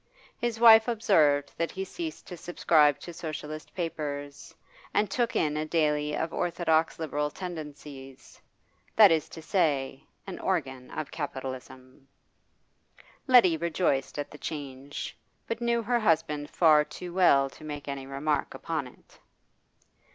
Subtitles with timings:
[0.39, 4.51] His wife observed that he ceased to subscribe to Socialist papers,
[4.95, 8.41] and took in a daily of orthodox Liberal tendencies
[8.95, 12.07] that is to say, an organ of capitalism.
[13.27, 18.07] Letty rejoiced at the change, but knew her husband far too well to make any
[18.07, 19.19] remark upon it.